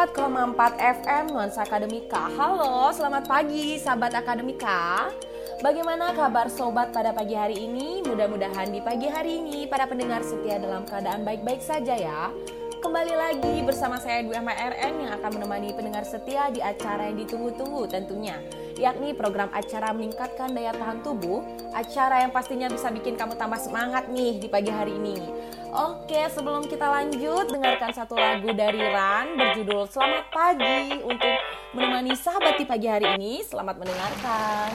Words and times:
104,4 0.00 0.80
FM 1.04 1.24
Nuansa 1.28 1.60
Akademika. 1.60 2.32
Halo, 2.32 2.88
selamat 2.88 3.28
pagi 3.28 3.76
sahabat 3.76 4.16
Akademika. 4.16 5.12
Bagaimana 5.60 6.16
kabar 6.16 6.48
sobat 6.48 6.88
pada 6.88 7.12
pagi 7.12 7.36
hari 7.36 7.68
ini? 7.68 8.00
Mudah-mudahan 8.08 8.72
di 8.72 8.80
pagi 8.80 9.12
hari 9.12 9.44
ini 9.44 9.68
para 9.68 9.84
pendengar 9.84 10.24
setia 10.24 10.56
dalam 10.56 10.88
keadaan 10.88 11.20
baik-baik 11.20 11.60
saja 11.60 11.92
ya. 12.00 12.32
Kembali 12.80 13.12
lagi 13.12 13.60
bersama 13.60 14.00
saya 14.00 14.24
Dwi 14.24 14.40
MRN 14.40 15.04
yang 15.04 15.12
akan 15.20 15.36
menemani 15.36 15.76
pendengar 15.76 16.08
setia 16.08 16.48
di 16.48 16.64
acara 16.64 17.12
yang 17.12 17.20
ditunggu-tunggu 17.20 17.84
tentunya 17.92 18.40
yakni 18.80 19.12
program 19.12 19.52
acara 19.52 19.92
meningkatkan 19.92 20.56
daya 20.56 20.72
tahan 20.72 21.04
tubuh, 21.04 21.44
acara 21.76 22.24
yang 22.24 22.32
pastinya 22.32 22.72
bisa 22.72 22.88
bikin 22.88 23.20
kamu 23.20 23.36
tambah 23.36 23.60
semangat 23.60 24.08
nih 24.08 24.40
di 24.40 24.48
pagi 24.48 24.72
hari 24.72 24.96
ini. 24.96 25.20
Oke, 25.70 26.26
sebelum 26.34 26.66
kita 26.66 26.82
lanjut, 26.82 27.46
dengarkan 27.46 27.94
satu 27.94 28.18
lagu 28.18 28.50
dari 28.50 28.82
Ran 28.82 29.38
berjudul 29.38 29.86
Selamat 29.86 30.26
Pagi 30.34 30.98
untuk 30.98 31.38
menemani 31.78 32.18
sahabat 32.18 32.58
di 32.58 32.66
pagi 32.66 32.90
hari 32.90 33.06
ini. 33.14 33.38
Selamat 33.46 33.78
mendengarkan. 33.78 34.74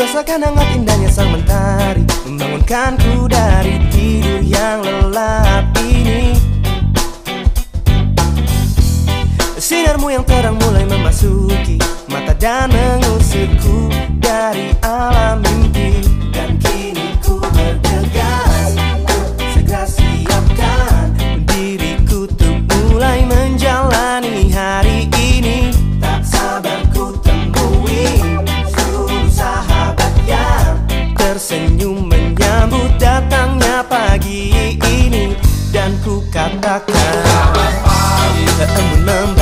Rasakan 0.00 0.48
hangat 0.48 0.68
indahnya 0.72 1.10
sang 1.12 1.28
mentari 1.28 2.00
Membangunkanku 2.24 3.28
dari 3.28 3.76
tidur 3.92 4.40
yang 4.40 4.80
lelap 4.80 5.68
ini. 5.84 6.32
Sinarmu 9.60 10.08
yang 10.08 10.24
terang 10.24 10.56
mulai 10.56 10.88
memasuki 10.88 11.76
Mata 12.08 12.32
dan 12.32 12.72
mengusirku 12.72 13.92
dari 14.16 14.72
alam 14.80 15.44
mimpi 15.44 15.69
ku 36.78 36.92
katakan 38.60 39.39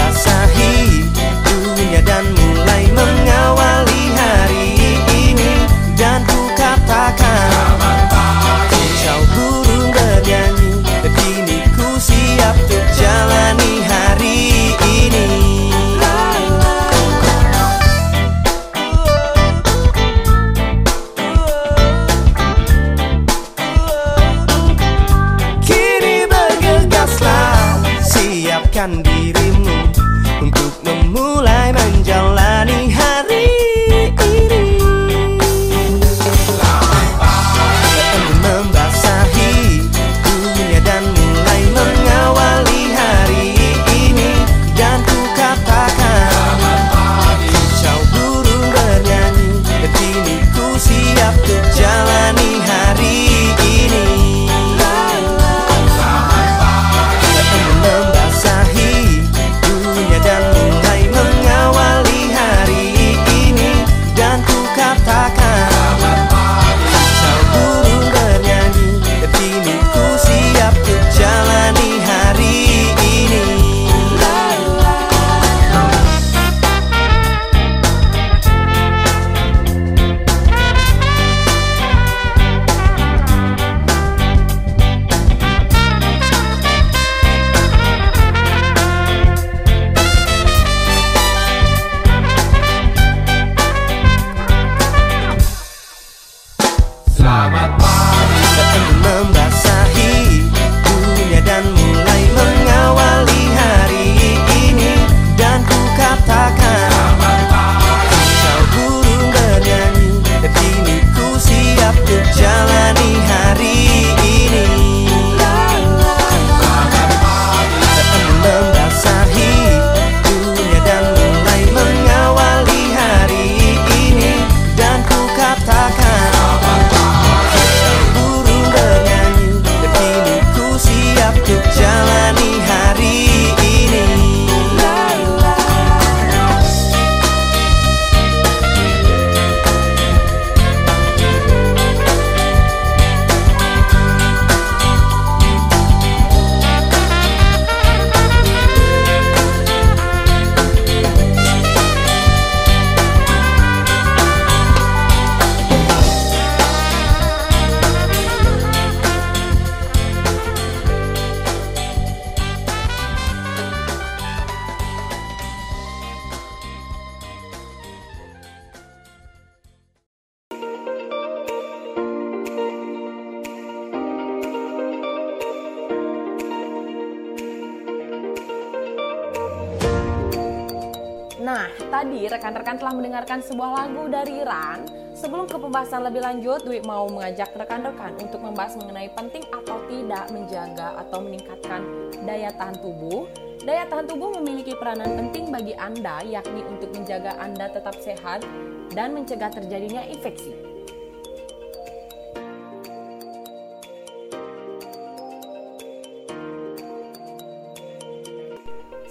mendengarkan 183.29 183.45
sebuah 183.45 183.71
lagu 183.77 184.03
dari 184.09 184.37
Ran. 184.41 184.81
Sebelum 185.13 185.45
ke 185.53 185.61
pembahasan 185.61 186.01
lebih 186.01 186.25
lanjut, 186.25 186.65
Dwi 186.65 186.81
mau 186.89 187.05
mengajak 187.13 187.53
rekan-rekan 187.53 188.17
untuk 188.25 188.41
membahas 188.41 188.81
mengenai 188.81 189.13
penting 189.13 189.45
atau 189.53 189.85
tidak 189.85 190.33
menjaga 190.33 190.97
atau 190.97 191.21
meningkatkan 191.21 191.85
daya 192.25 192.49
tahan 192.57 192.81
tubuh. 192.81 193.29
Daya 193.69 193.85
tahan 193.85 194.09
tubuh 194.09 194.33
memiliki 194.41 194.73
peranan 194.81 195.13
penting 195.13 195.53
bagi 195.53 195.77
Anda, 195.77 196.25
yakni 196.25 196.65
untuk 196.73 196.89
menjaga 196.97 197.37
Anda 197.37 197.69
tetap 197.69 198.01
sehat 198.01 198.49
dan 198.97 199.13
mencegah 199.13 199.53
terjadinya 199.53 200.09
infeksi. 200.09 200.78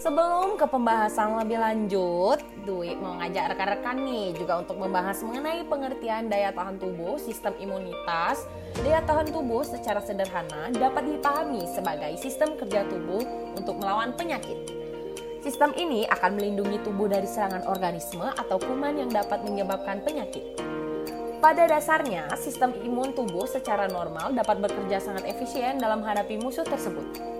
Sebelum 0.07 0.55
ke 0.55 0.63
pembahasan 0.71 1.35
lebih 1.35 1.59
lanjut, 1.59 2.39
Dwi 2.63 2.95
mau 2.95 3.19
ngajak 3.19 3.51
rekan-rekan 3.51 4.07
nih 4.07 4.31
juga 4.39 4.63
untuk 4.63 4.79
membahas 4.79 5.19
mengenai 5.19 5.67
pengertian 5.67 6.31
daya 6.31 6.55
tahan 6.55 6.79
tubuh, 6.79 7.19
sistem 7.19 7.51
imunitas. 7.59 8.47
Daya 8.79 9.03
tahan 9.03 9.27
tubuh 9.35 9.67
secara 9.67 9.99
sederhana 9.99 10.71
dapat 10.71 11.11
dipahami 11.11 11.67
sebagai 11.67 12.15
sistem 12.23 12.55
kerja 12.55 12.87
tubuh 12.87 13.19
untuk 13.59 13.83
melawan 13.83 14.15
penyakit. 14.15 14.55
Sistem 15.43 15.75
ini 15.75 16.07
akan 16.07 16.39
melindungi 16.39 16.87
tubuh 16.87 17.11
dari 17.11 17.27
serangan 17.27 17.67
organisme 17.67 18.31
atau 18.31 18.63
kuman 18.63 19.03
yang 19.03 19.11
dapat 19.11 19.43
menyebabkan 19.43 20.07
penyakit. 20.07 20.55
Pada 21.43 21.67
dasarnya, 21.67 22.31
sistem 22.39 22.71
imun 22.79 23.11
tubuh 23.11 23.43
secara 23.43 23.91
normal 23.91 24.31
dapat 24.31 24.55
bekerja 24.63 25.03
sangat 25.03 25.27
efisien 25.27 25.75
dalam 25.75 25.99
menghadapi 25.99 26.39
musuh 26.39 26.63
tersebut. 26.63 27.35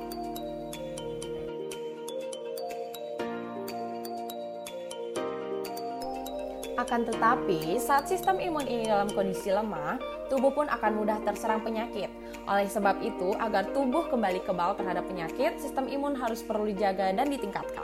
Akan 6.88 7.04
tetapi, 7.04 7.76
saat 7.84 8.08
sistem 8.08 8.40
imun 8.40 8.64
ini 8.64 8.88
dalam 8.88 9.12
kondisi 9.12 9.52
lemah, 9.52 10.00
tubuh 10.32 10.56
pun 10.56 10.72
akan 10.72 11.04
mudah 11.04 11.20
terserang 11.20 11.60
penyakit. 11.60 12.08
Oleh 12.48 12.64
sebab 12.64 13.04
itu, 13.04 13.36
agar 13.44 13.68
tubuh 13.76 14.08
kembali 14.08 14.40
kebal 14.48 14.80
terhadap 14.80 15.04
penyakit, 15.04 15.60
sistem 15.60 15.92
imun 15.92 16.16
harus 16.16 16.40
perlu 16.40 16.64
dijaga 16.64 17.12
dan 17.12 17.28
ditingkatkan. 17.28 17.84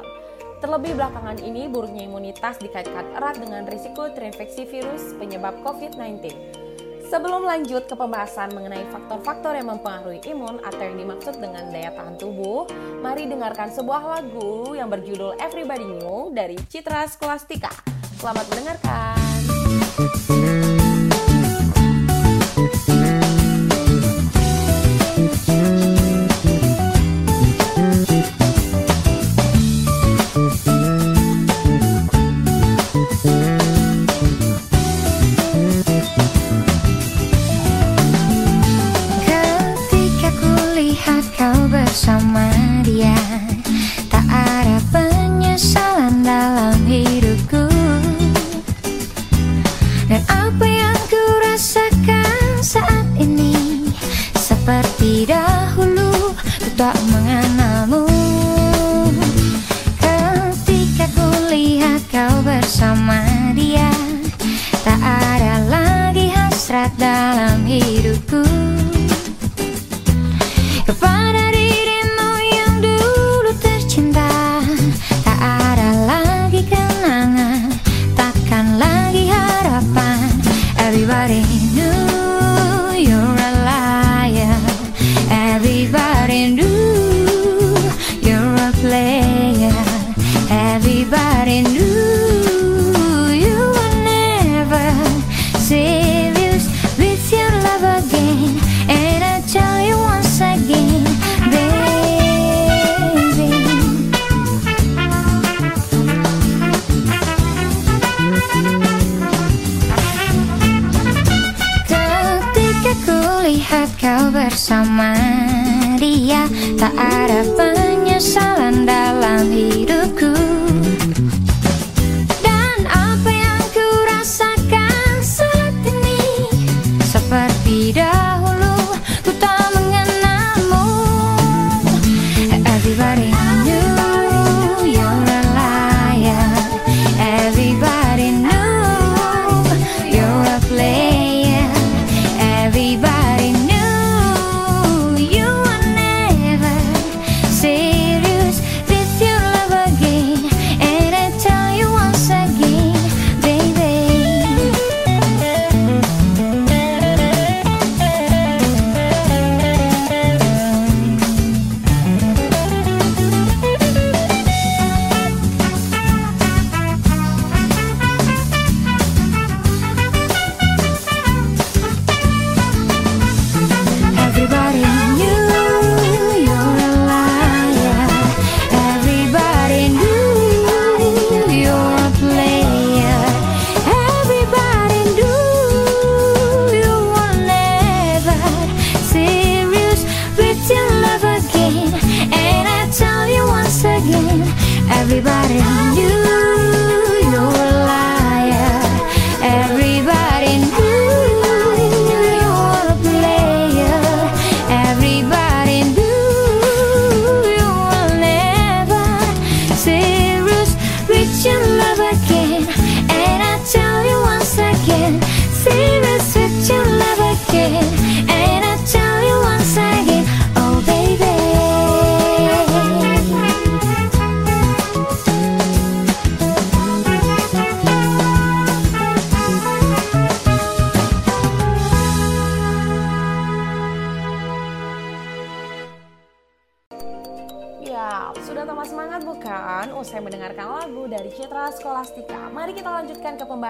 Terlebih 0.64 0.96
belakangan 0.96 1.36
ini, 1.44 1.68
buruknya 1.68 2.08
imunitas 2.08 2.56
dikaitkan 2.64 3.12
erat 3.20 3.44
dengan 3.44 3.68
risiko 3.68 4.08
terinfeksi 4.08 4.64
virus 4.72 5.12
penyebab 5.20 5.60
COVID-19. 5.68 6.32
Sebelum 7.12 7.44
lanjut 7.44 7.84
ke 7.92 8.00
pembahasan 8.00 8.56
mengenai 8.56 8.88
faktor-faktor 8.88 9.60
yang 9.60 9.68
mempengaruhi 9.68 10.24
imun 10.32 10.64
atau 10.64 10.80
yang 10.80 10.96
dimaksud 10.96 11.44
dengan 11.44 11.68
daya 11.76 11.92
tahan 11.92 12.16
tubuh, 12.16 12.72
mari 13.04 13.28
dengarkan 13.28 13.68
sebuah 13.68 14.16
lagu 14.16 14.72
yang 14.72 14.88
berjudul 14.88 15.36
Everybody 15.44 15.92
New 15.92 16.32
dari 16.32 16.56
Citra 16.72 17.04
Skolastika. 17.12 17.93
Selamat 18.24 18.48
mendengarkan. 18.56 20.63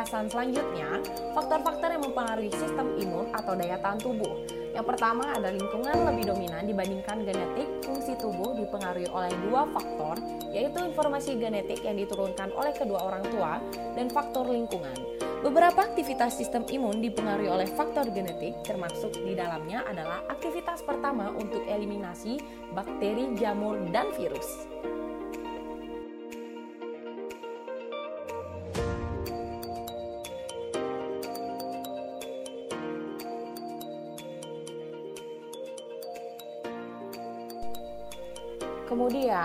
Pembahasan 0.04 0.28
selanjutnya, 0.28 1.00
faktor-faktor 1.32 1.96
yang 1.96 2.04
mempengaruhi 2.04 2.52
sistem 2.52 2.92
imun 3.00 3.32
atau 3.32 3.56
daya 3.56 3.80
tahan 3.80 4.04
tubuh. 4.04 4.36
Yang 4.76 4.86
pertama 4.92 5.32
ada 5.32 5.48
lingkungan 5.48 5.96
lebih 6.12 6.28
dominan 6.28 6.68
dibandingkan 6.68 7.24
genetik. 7.24 7.72
Fungsi 7.88 8.12
tubuh 8.20 8.52
dipengaruhi 8.52 9.08
oleh 9.08 9.32
dua 9.48 9.64
faktor, 9.72 10.20
yaitu 10.52 10.84
informasi 10.84 11.40
genetik 11.40 11.80
yang 11.88 11.96
diturunkan 11.96 12.52
oleh 12.52 12.76
kedua 12.76 13.00
orang 13.00 13.24
tua 13.32 13.64
dan 13.96 14.12
faktor 14.12 14.44
lingkungan. 14.52 15.24
Beberapa 15.40 15.88
aktivitas 15.88 16.36
sistem 16.36 16.68
imun 16.68 17.00
dipengaruhi 17.00 17.48
oleh 17.48 17.68
faktor 17.72 18.04
genetik, 18.12 18.60
termasuk 18.68 19.16
di 19.24 19.40
dalamnya 19.40 19.88
adalah 19.88 20.28
aktivitas 20.28 20.84
pertama 20.84 21.32
untuk 21.32 21.64
eliminasi 21.64 22.44
bakteri, 22.76 23.40
jamur, 23.40 23.80
dan 23.96 24.12
virus. 24.20 24.68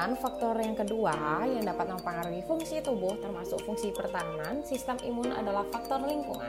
Kemudian 0.09 0.25
faktor 0.25 0.57
yang 0.57 0.73
kedua 0.73 1.45
yang 1.45 1.69
dapat 1.69 1.93
mempengaruhi 1.93 2.41
fungsi 2.49 2.81
tubuh 2.81 3.21
termasuk 3.21 3.61
fungsi 3.69 3.93
pertahanan 3.93 4.65
sistem 4.65 4.97
imun 5.05 5.37
adalah 5.37 5.69
faktor 5.69 6.01
lingkungan. 6.01 6.49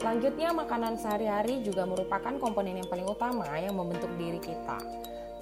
Selanjutnya 0.00 0.56
makanan 0.56 0.96
sehari-hari 0.96 1.60
juga 1.60 1.84
merupakan 1.84 2.32
komponen 2.40 2.80
yang 2.80 2.88
paling 2.88 3.04
utama 3.04 3.44
yang 3.60 3.76
membentuk 3.76 4.08
diri 4.16 4.40
kita. 4.40 4.80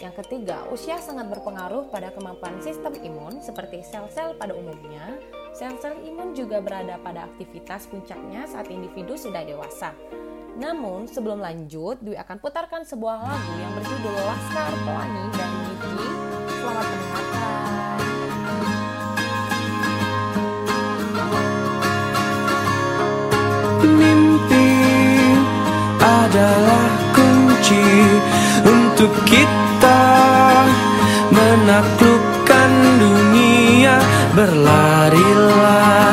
Yang 0.02 0.26
ketiga, 0.26 0.66
usia 0.74 0.98
sangat 0.98 1.30
berpengaruh 1.30 1.86
pada 1.86 2.10
kemampuan 2.18 2.58
sistem 2.58 2.98
imun 2.98 3.38
seperti 3.38 3.86
sel-sel 3.86 4.34
pada 4.34 4.50
umumnya. 4.50 5.14
Sel-sel 5.54 6.02
imun 6.02 6.34
juga 6.34 6.58
berada 6.58 6.98
pada 6.98 7.30
aktivitas 7.30 7.86
puncaknya 7.86 8.50
saat 8.50 8.66
individu 8.74 9.14
sudah 9.14 9.46
dewasa. 9.46 9.94
Namun, 10.58 11.06
sebelum 11.06 11.38
lanjut, 11.38 12.02
Dwi 12.02 12.18
akan 12.18 12.42
putarkan 12.42 12.82
sebuah 12.82 13.22
lagu 13.22 13.52
yang 13.54 13.70
berjudul 13.78 14.18
Laskar 14.18 14.74
Pelangi 14.82 15.24
dan 15.38 15.50
Niki. 15.62 16.25
Adalah 26.36 26.92
kunci 27.16 27.88
untuk 28.60 29.08
kita 29.24 30.04
menaklukkan 31.32 32.70
dunia. 33.00 33.96
Berlarilah 34.36 36.12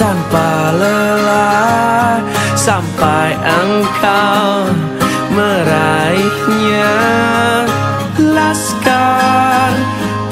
tanpa 0.00 0.72
lelah 0.72 2.16
sampai 2.56 3.36
engkau 3.36 4.72
meraihnya. 5.36 6.96
Laskar 8.16 9.76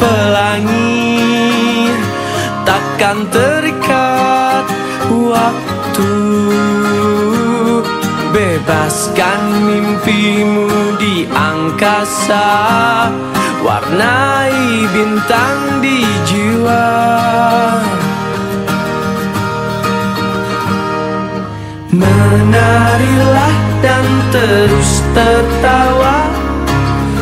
pelangi 0.00 1.92
takkan 2.64 3.28
terikat 3.28 3.53
Bebaskan 9.14 9.46
mimpimu 9.62 10.98
di 10.98 11.22
angkasa 11.30 12.50
Warnai 13.62 14.90
bintang 14.90 15.78
di 15.78 16.02
jiwa. 16.26 16.86
Menarilah 21.94 23.56
dan 23.86 24.06
terus 24.34 24.98
tertawa 25.14 26.18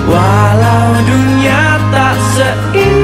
Walau 0.08 0.96
dunia 1.04 1.76
tak 1.92 2.16
seindah 2.32 3.01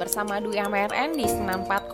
bersama 0.00 0.40
Dwi 0.40 0.56
MRN 0.56 1.12
di 1.12 1.28
94,4 1.28 1.92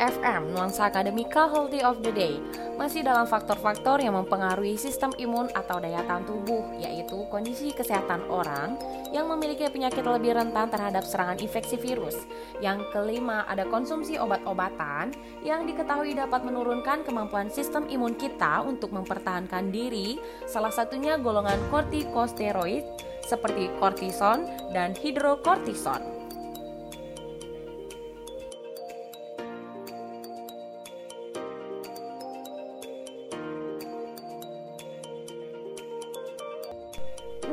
FM 0.00 0.56
Nuansa 0.56 0.88
Akademika 0.88 1.44
Healthy 1.44 1.84
of 1.84 2.00
the 2.00 2.08
Day 2.08 2.40
Masih 2.80 3.04
dalam 3.04 3.28
faktor-faktor 3.28 4.00
yang 4.00 4.16
mempengaruhi 4.16 4.80
sistem 4.80 5.12
imun 5.20 5.52
atau 5.52 5.76
daya 5.76 6.00
tahan 6.08 6.24
tubuh 6.24 6.64
Yaitu 6.80 7.28
kondisi 7.28 7.76
kesehatan 7.76 8.24
orang 8.32 8.80
yang 9.12 9.28
memiliki 9.28 9.68
penyakit 9.68 10.00
lebih 10.00 10.32
rentan 10.40 10.72
terhadap 10.72 11.04
serangan 11.04 11.36
infeksi 11.36 11.76
virus 11.76 12.24
Yang 12.64 12.88
kelima 12.96 13.44
ada 13.44 13.68
konsumsi 13.68 14.16
obat-obatan 14.16 15.12
yang 15.44 15.68
diketahui 15.68 16.16
dapat 16.16 16.48
menurunkan 16.48 17.04
kemampuan 17.04 17.52
sistem 17.52 17.84
imun 17.92 18.16
kita 18.16 18.64
untuk 18.64 18.88
mempertahankan 18.88 19.68
diri 19.68 20.16
Salah 20.48 20.72
satunya 20.72 21.20
golongan 21.20 21.60
kortikosteroid 21.68 23.12
seperti 23.24 23.72
kortison 23.80 24.44
dan 24.76 24.92
hidrokortison. 24.92 26.23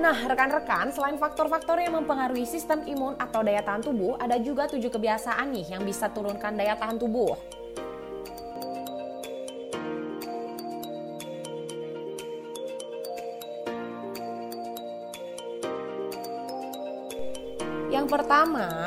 Nah, 0.02 0.18
rekan-rekan, 0.18 0.90
selain 0.90 1.22
faktor-faktor 1.22 1.78
yang 1.78 1.94
mempengaruhi 1.94 2.42
sistem 2.42 2.82
imun 2.90 3.14
atau 3.22 3.46
daya 3.46 3.62
tahan 3.62 3.86
tubuh, 3.86 4.18
ada 4.18 4.42
juga 4.42 4.66
tujuh 4.66 4.90
kebiasaan 4.90 5.54
nih 5.54 5.78
yang 5.78 5.86
bisa 5.86 6.10
turunkan 6.10 6.58
daya 6.58 6.74
tahan 6.74 6.98
tubuh. 6.98 7.38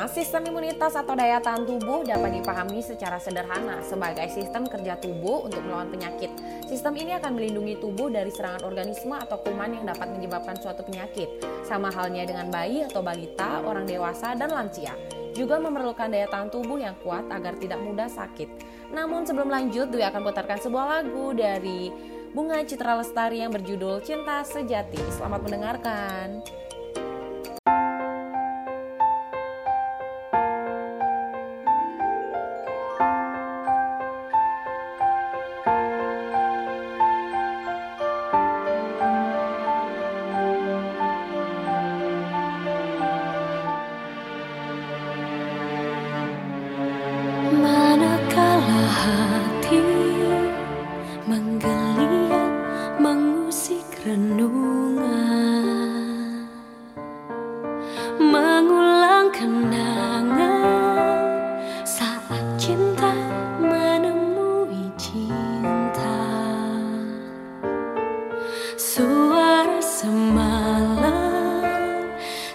Sistem 0.05 0.45
imunitas 0.53 0.93
atau 0.93 1.17
daya 1.17 1.41
tahan 1.41 1.65
tubuh 1.65 2.05
dapat 2.05 2.37
dipahami 2.41 2.81
secara 2.81 3.17
sederhana 3.17 3.81
sebagai 3.81 4.29
sistem 4.29 4.69
kerja 4.69 4.97
tubuh 5.01 5.49
untuk 5.49 5.65
melawan 5.65 5.89
penyakit. 5.89 6.29
Sistem 6.69 6.93
ini 6.99 7.17
akan 7.17 7.33
melindungi 7.33 7.81
tubuh 7.81 8.13
dari 8.13 8.29
serangan 8.29 8.65
organisme 8.65 9.13
atau 9.17 9.41
kuman 9.41 9.81
yang 9.81 9.85
dapat 9.89 10.13
menyebabkan 10.13 10.57
suatu 10.61 10.85
penyakit. 10.85 11.41
Sama 11.65 11.89
halnya 11.89 12.25
dengan 12.27 12.53
bayi 12.53 12.85
atau 12.85 13.01
balita, 13.01 13.61
orang 13.65 13.89
dewasa, 13.89 14.37
dan 14.37 14.53
lansia. 14.53 14.93
Juga 15.35 15.59
memerlukan 15.59 16.07
daya 16.07 16.29
tahan 16.31 16.47
tubuh 16.53 16.79
yang 16.79 16.95
kuat 17.03 17.27
agar 17.27 17.57
tidak 17.59 17.81
mudah 17.81 18.07
sakit. 18.07 18.47
Namun 18.93 19.27
sebelum 19.27 19.51
lanjut, 19.51 19.91
Dwi 19.91 20.05
akan 20.07 20.21
putarkan 20.23 20.59
sebuah 20.61 20.85
lagu 21.01 21.35
dari 21.35 21.91
Bunga 22.35 22.59
Citra 22.63 22.99
Lestari 22.99 23.43
yang 23.43 23.51
berjudul 23.51 24.03
Cinta 24.03 24.43
Sejati. 24.43 24.99
Selamat 25.15 25.39
mendengarkan. 25.43 26.64
Suara 68.75 69.79
semalam 69.79 71.07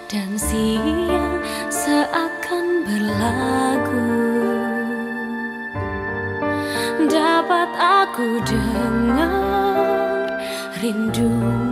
dan 0.04 0.36
siang 0.36 1.40
seakan 1.72 2.84
berlagu. 2.84 4.12
Dapat 7.08 7.72
aku 7.72 8.36
dengar 8.44 10.28
rindumu 10.84 11.69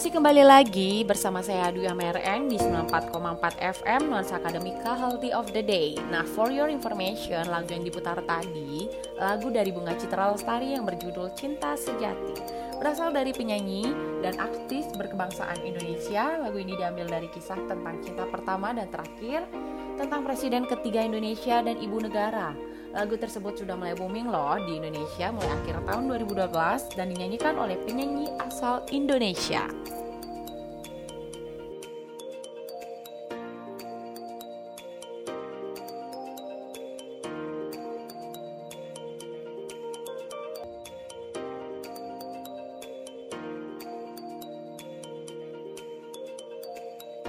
Masih 0.00 0.16
kembali 0.16 0.48
lagi 0.48 1.04
bersama 1.04 1.44
saya 1.44 1.68
Dwi 1.68 1.84
MRN 1.92 2.48
di 2.48 2.56
94,4 2.56 3.84
FM 3.84 4.08
Nuansa 4.08 4.40
Akademika 4.40 4.96
Healthy 4.96 5.28
of 5.36 5.52
the 5.52 5.60
Day. 5.60 5.92
Nah, 6.08 6.24
for 6.24 6.48
your 6.48 6.72
information, 6.72 7.44
lagu 7.52 7.68
yang 7.76 7.84
diputar 7.84 8.16
tadi 8.24 8.88
lagu 9.20 9.52
dari 9.52 9.68
Bunga 9.68 9.92
Citra 10.00 10.32
Lestari 10.32 10.72
yang 10.72 10.88
berjudul 10.88 11.36
Cinta 11.36 11.76
Sejati. 11.76 12.32
Berasal 12.80 13.12
dari 13.12 13.36
penyanyi 13.36 13.92
dan 14.24 14.40
artis 14.40 14.88
berkebangsaan 14.96 15.60
Indonesia. 15.68 16.48
Lagu 16.48 16.56
ini 16.56 16.80
diambil 16.80 17.04
dari 17.04 17.28
kisah 17.28 17.60
tentang 17.68 18.00
cinta 18.00 18.24
pertama 18.24 18.72
dan 18.72 18.88
terakhir, 18.88 19.44
tentang 20.00 20.24
presiden 20.24 20.64
ketiga 20.64 21.04
Indonesia 21.04 21.60
dan 21.60 21.76
ibu 21.76 22.00
negara. 22.00 22.56
Lagu 22.90 23.14
tersebut 23.14 23.54
sudah 23.54 23.78
mulai 23.78 23.94
booming 23.94 24.26
loh 24.26 24.58
di 24.66 24.82
Indonesia 24.82 25.30
mulai 25.30 25.46
akhir 25.62 25.78
tahun 25.86 26.10
2012 26.10 26.98
dan 26.98 27.06
dinyanyikan 27.14 27.54
oleh 27.54 27.78
penyanyi 27.86 28.26
asal 28.42 28.82
Indonesia. 28.90 29.62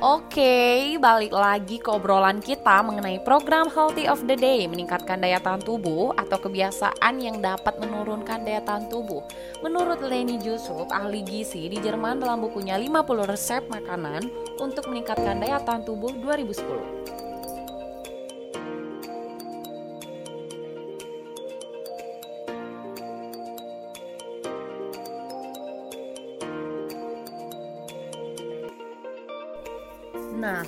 Oke, 0.02 0.98
balik 0.98 1.30
lagi 1.30 1.78
ke 1.78 1.86
obrolan 1.94 2.42
kita 2.42 2.82
mengenai 2.82 3.22
program 3.22 3.70
Healthy 3.70 4.10
of 4.10 4.26
the 4.26 4.34
Day 4.34 4.66
Meningkatkan 4.66 5.22
daya 5.22 5.38
tahan 5.38 5.62
tubuh 5.62 6.18
atau 6.18 6.42
kebiasaan 6.42 7.22
yang 7.22 7.38
dapat 7.38 7.78
menurunkan 7.78 8.42
daya 8.42 8.66
tahan 8.66 8.90
tubuh. 8.90 9.22
Menurut 9.62 10.02
Leni 10.02 10.42
Jusuf, 10.42 10.90
ahli 10.90 11.22
gizi 11.22 11.70
di 11.70 11.78
Jerman 11.78 12.18
dalam 12.18 12.42
bukunya 12.42 12.82
50 12.82 13.30
resep 13.30 13.62
makanan 13.70 14.26
untuk 14.58 14.90
meningkatkan 14.90 15.38
daya 15.38 15.62
tahan 15.62 15.86
tubuh 15.86 16.10
2010 16.18 17.01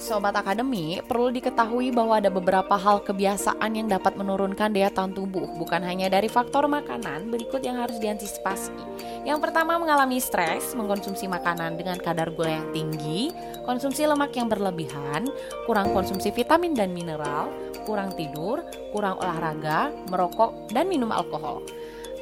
sobat 0.03 0.35
akademi, 0.35 0.99
perlu 1.07 1.31
diketahui 1.31 1.95
bahwa 1.95 2.19
ada 2.19 2.27
beberapa 2.27 2.75
hal 2.75 2.99
kebiasaan 3.07 3.71
yang 3.71 3.87
dapat 3.87 4.19
menurunkan 4.19 4.75
daya 4.75 4.91
tahan 4.91 5.15
tubuh, 5.15 5.47
bukan 5.55 5.79
hanya 5.79 6.11
dari 6.11 6.27
faktor 6.27 6.67
makanan, 6.67 7.31
berikut 7.31 7.63
yang 7.63 7.79
harus 7.79 7.95
diantisipasi. 8.03 8.75
Yang 9.23 9.39
pertama, 9.39 9.79
mengalami 9.79 10.19
stres, 10.19 10.75
mengkonsumsi 10.75 11.31
makanan 11.31 11.79
dengan 11.79 11.95
kadar 12.03 12.35
gula 12.35 12.59
yang 12.59 12.67
tinggi, 12.75 13.31
konsumsi 13.63 14.03
lemak 14.03 14.35
yang 14.35 14.51
berlebihan, 14.51 15.31
kurang 15.63 15.95
konsumsi 15.95 16.35
vitamin 16.35 16.75
dan 16.75 16.91
mineral, 16.91 17.47
kurang 17.87 18.11
tidur, 18.19 18.59
kurang 18.91 19.15
olahraga, 19.23 19.95
merokok, 20.11 20.67
dan 20.75 20.91
minum 20.91 21.15
alkohol. 21.15 21.63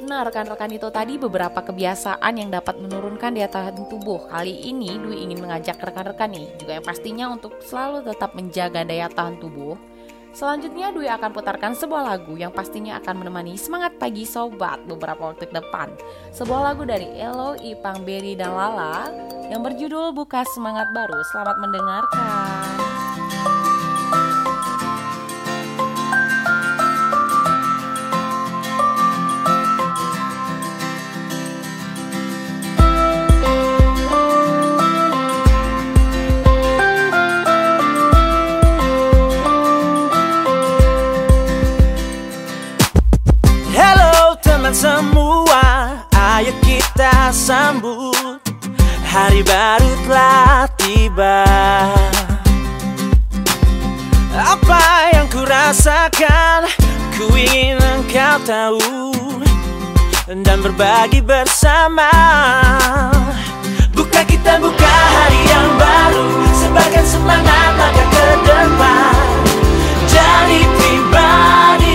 Nah, 0.02 0.26
rekan-rekan 0.26 0.66
itu 0.74 0.90
tadi 0.90 1.14
beberapa 1.14 1.62
kebiasaan 1.62 2.34
yang 2.34 2.50
dapat 2.50 2.74
menurunkan 2.82 3.38
daya 3.38 3.46
tahan 3.46 3.86
tubuh. 3.86 4.26
Kali 4.26 4.66
ini 4.66 4.98
Dwi 4.98 5.22
ingin 5.22 5.38
mengajak 5.38 5.78
rekan-rekan 5.78 6.34
nih, 6.34 6.58
juga 6.58 6.82
yang 6.82 6.86
pastinya 6.86 7.30
untuk 7.30 7.62
selalu 7.62 8.02
tetap 8.10 8.34
menjaga 8.34 8.82
daya 8.82 9.06
tahan 9.06 9.38
tubuh. 9.38 9.78
Selanjutnya 10.32 10.90
Dwi 10.90 11.06
akan 11.06 11.30
putarkan 11.30 11.76
sebuah 11.78 12.02
lagu 12.08 12.34
yang 12.34 12.50
pastinya 12.50 12.98
akan 12.98 13.20
menemani 13.20 13.54
semangat 13.54 13.94
pagi 14.00 14.26
sobat 14.26 14.82
beberapa 14.88 15.30
waktu 15.30 15.46
ke 15.46 15.54
depan. 15.54 15.94
Sebuah 16.34 16.72
lagu 16.72 16.82
dari 16.82 17.06
Elo, 17.20 17.54
Ipang, 17.60 18.02
Berry, 18.02 18.34
dan 18.34 18.56
Lala 18.56 19.12
yang 19.52 19.60
berjudul 19.60 20.16
Buka 20.16 20.42
Semangat 20.50 20.88
Baru. 20.96 21.20
Selamat 21.30 21.56
mendengarkan. 21.60 22.61
Tahu 58.42 59.14
Dan 60.26 60.58
berbagi 60.62 61.22
bersama. 61.22 62.10
Buka 63.94 64.24
kita 64.26 64.58
buka 64.58 64.94
hari 65.18 65.40
yang 65.46 65.68
baru 65.78 66.26
Sebarkan 66.56 67.04
semangat 67.06 67.70
langkah 67.78 68.06
ke 68.08 68.26
depan. 68.46 69.26
Jadi 70.08 70.60
pribadi 70.76 71.91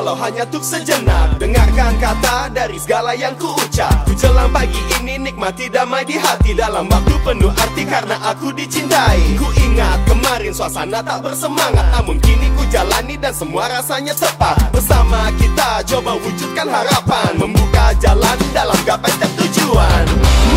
walau 0.00 0.16
hanya 0.16 0.48
tuk 0.48 0.64
sejenak 0.64 1.36
Dengarkan 1.36 2.00
kata 2.00 2.48
dari 2.48 2.80
segala 2.80 3.12
yang 3.12 3.36
ku 3.36 3.52
ucap 3.52 4.08
Ku 4.08 4.16
jelang 4.16 4.48
pagi 4.48 4.80
ini 4.96 5.20
nikmati 5.20 5.68
damai 5.68 6.04
di 6.04 6.16
hati. 6.20 6.52
Dalam 6.52 6.88
waktu 6.88 7.16
penuh 7.24 7.52
arti 7.56 7.88
karena 7.88 8.20
aku 8.20 8.52
dicintai. 8.52 9.36
Ku 9.40 9.48
ingat 9.56 10.04
kemarin 10.04 10.52
suasana 10.52 11.00
tak 11.00 11.24
bersemangat. 11.24 11.82
Namun 11.96 12.20
kini 12.20 12.52
ku 12.52 12.62
jalani 12.68 13.16
dan 13.16 13.32
semua 13.32 13.66
rasanya 13.72 14.12
tepat. 14.12 14.60
Bersama 14.76 15.32
kita 15.40 15.82
coba 15.88 16.20
wujudkan 16.20 16.68
harapan. 16.68 17.32
Membuka 17.40 17.96
jalan 17.96 18.38
dalam 18.52 18.76
gapai 18.84 19.08
setiap 19.08 19.32
tujuan. 19.40 20.04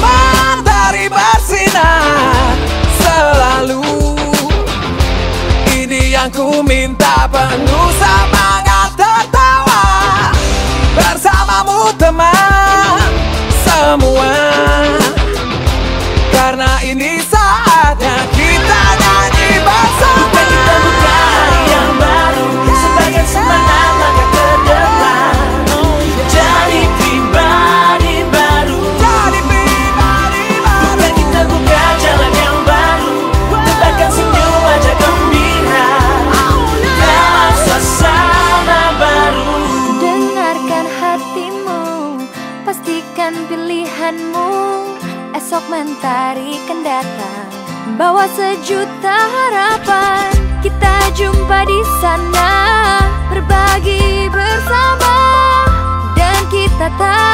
Matahari 0.04 1.08
bersinar 1.08 2.54
selalu. 3.00 3.82
Ini 5.72 6.02
yang 6.20 6.30
ku 6.36 6.62
minta 6.62 7.32
penuh 7.32 7.73
kita 56.94 57.02
tahu 57.10 57.33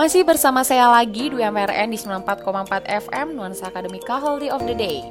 Masih 0.00 0.24
bersama 0.24 0.64
saya 0.64 0.88
lagi 0.88 1.28
Dwi 1.28 1.44
MRN 1.44 1.92
di 1.92 2.00
94,4 2.00 2.88
FM 3.04 3.36
Nuansa 3.36 3.68
Akademika 3.68 4.16
Healthy 4.16 4.48
of 4.48 4.64
the 4.64 4.72
Day. 4.72 5.04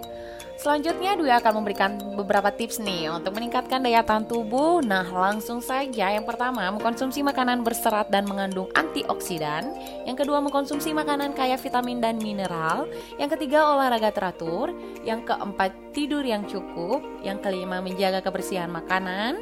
Selanjutnya 0.57 1.13
Dwi 1.13 1.29
akan 1.29 1.61
memberikan 1.61 2.01
beberapa 2.17 2.49
tips 2.49 2.81
nih 2.81 3.13
untuk 3.13 3.37
meningkatkan 3.37 3.85
daya 3.85 4.01
tahan 4.01 4.25
tubuh. 4.25 4.81
Nah, 4.81 5.05
langsung 5.05 5.61
saja. 5.61 6.09
Yang 6.09 6.25
pertama, 6.25 6.65
mengkonsumsi 6.73 7.21
makanan 7.21 7.61
berserat 7.61 8.09
dan 8.09 8.25
mengandung 8.25 8.65
antioksidan. 8.73 9.77
Yang 10.09 10.25
kedua, 10.25 10.41
mengkonsumsi 10.41 10.89
makanan 10.97 11.37
kaya 11.37 11.61
vitamin 11.61 12.01
dan 12.01 12.17
mineral. 12.17 12.89
Yang 13.21 13.37
ketiga, 13.37 13.69
olahraga 13.69 14.09
teratur. 14.09 14.73
Yang 15.05 15.29
keempat, 15.29 15.69
tidur 15.93 16.25
yang 16.25 16.49
cukup. 16.49 17.05
Yang 17.21 17.45
kelima, 17.45 17.77
menjaga 17.77 18.25
kebersihan 18.25 18.73
makanan. 18.73 19.37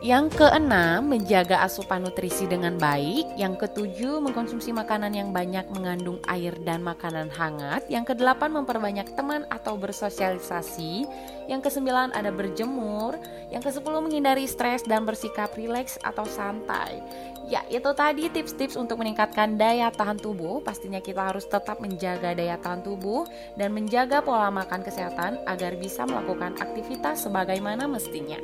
Yang 0.00 0.40
keenam, 0.40 1.12
menjaga 1.12 1.60
asupan 1.60 2.00
nutrisi 2.00 2.48
dengan 2.48 2.80
baik. 2.80 3.36
Yang 3.36 3.68
ketujuh, 3.68 4.24
mengkonsumsi 4.24 4.72
makanan 4.72 5.12
yang 5.12 5.28
banyak 5.28 5.68
mengandung 5.68 6.16
air 6.24 6.56
dan 6.64 6.80
makanan 6.80 7.28
hangat. 7.28 7.84
Yang 7.92 8.16
kedelapan, 8.16 8.48
memperbanyak 8.48 9.12
teman 9.12 9.44
atau 9.52 9.76
bersosialisasi. 9.76 11.04
Yang 11.52 11.68
kesembilan, 11.68 12.16
ada 12.16 12.32
berjemur. 12.32 13.20
Yang 13.52 13.68
kesepuluh, 13.68 14.00
menghindari 14.00 14.48
stres 14.48 14.80
dan 14.88 15.04
bersikap 15.04 15.52
rileks 15.52 16.00
atau 16.00 16.24
santai. 16.24 17.04
Ya, 17.44 17.60
itu 17.68 17.92
tadi 17.92 18.32
tips-tips 18.32 18.80
untuk 18.80 19.04
meningkatkan 19.04 19.60
daya 19.60 19.92
tahan 19.92 20.16
tubuh. 20.16 20.64
Pastinya 20.64 21.04
kita 21.04 21.28
harus 21.28 21.44
tetap 21.44 21.76
menjaga 21.76 22.32
daya 22.32 22.56
tahan 22.56 22.80
tubuh 22.80 23.28
dan 23.52 23.76
menjaga 23.76 24.24
pola 24.24 24.48
makan 24.48 24.80
kesehatan 24.80 25.44
agar 25.44 25.76
bisa 25.76 26.08
melakukan 26.08 26.56
aktivitas 26.56 27.28
sebagaimana 27.28 27.84
mestinya. 27.84 28.40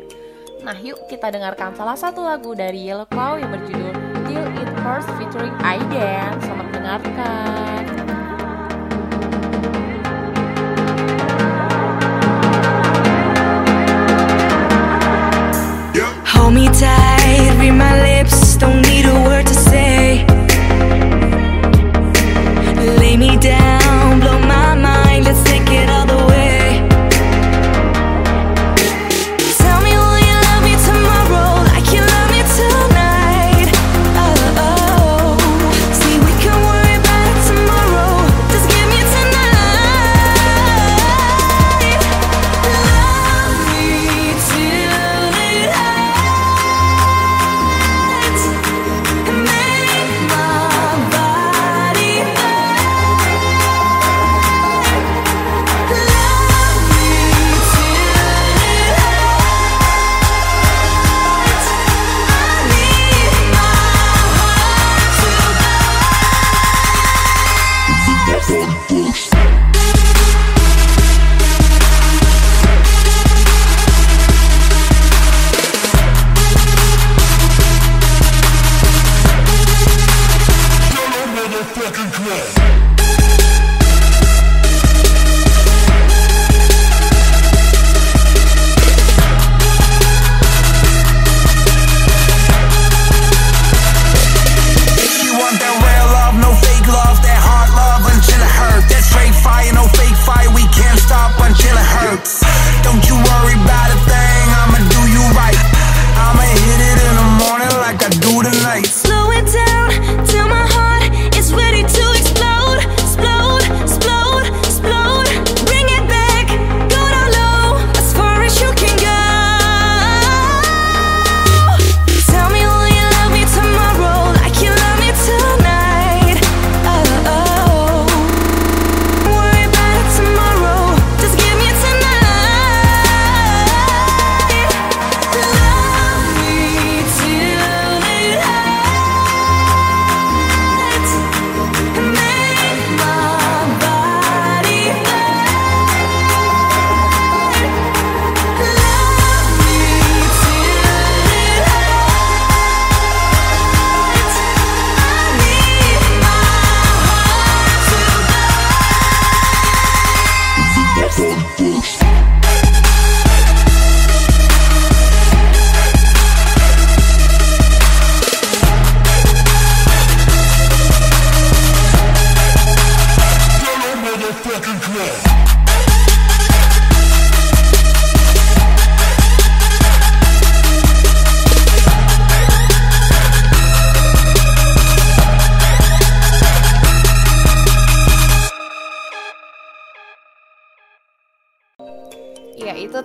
Nah 0.62 0.76
yuk 0.80 1.04
kita 1.10 1.28
dengarkan 1.28 1.76
salah 1.76 1.98
satu 1.98 2.24
lagu 2.24 2.56
dari 2.56 2.88
Yellow 2.88 3.08
Claw 3.10 3.36
yang 3.36 3.52
berjudul 3.52 3.92
Till 4.24 4.46
It 4.56 4.70
Hurts 4.80 5.08
featuring 5.20 5.52
Aiden 5.60 6.30
Selamat 6.40 6.66
mendengarkan. 6.72 7.82
Hold 16.26 16.54
me 16.54 16.70
tight, 16.70 17.58
read 17.58 17.74
my 17.74 18.05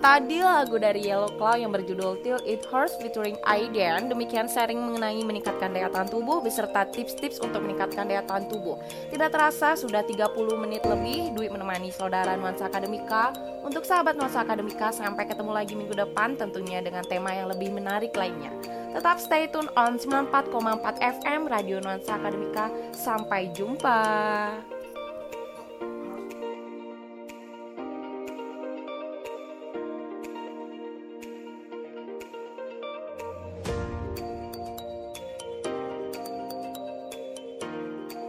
tadi 0.01 0.41
lagu 0.41 0.81
dari 0.81 1.05
Yellow 1.05 1.37
Claw 1.37 1.61
yang 1.61 1.69
berjudul 1.69 2.25
Till 2.25 2.41
It 2.43 2.65
Hurts 2.67 2.97
featuring 2.97 3.37
Aiden. 3.45 4.09
Demikian 4.09 4.49
sharing 4.49 4.81
mengenai 4.81 5.21
meningkatkan 5.21 5.69
daya 5.71 5.93
tahan 5.93 6.09
tubuh 6.09 6.41
beserta 6.41 6.89
tips-tips 6.89 7.37
untuk 7.37 7.61
meningkatkan 7.61 8.09
daya 8.09 8.25
tahan 8.25 8.49
tubuh. 8.49 8.81
Tidak 9.13 9.29
terasa 9.29 9.77
sudah 9.77 10.01
30 10.01 10.33
menit 10.57 10.81
lebih 10.89 11.31
Dwi 11.37 11.53
menemani 11.53 11.93
saudara 11.93 12.33
Nuansa 12.33 12.67
Akademika. 12.67 13.31
Untuk 13.61 13.85
sahabat 13.85 14.17
Nuansa 14.17 14.41
Akademika 14.41 14.89
sampai 14.89 15.29
ketemu 15.29 15.53
lagi 15.53 15.77
minggu 15.77 15.93
depan 15.93 16.33
tentunya 16.33 16.81
dengan 16.81 17.05
tema 17.05 17.37
yang 17.37 17.53
lebih 17.53 17.69
menarik 17.69 18.17
lainnya. 18.17 18.49
Tetap 18.91 19.21
stay 19.21 19.47
tune 19.47 19.69
on 19.77 20.01
94,4 20.01 20.97
FM 21.21 21.47
Radio 21.47 21.77
Nuansa 21.77 22.17
Akademika. 22.17 22.73
Sampai 22.91 23.53
jumpa. 23.53 24.01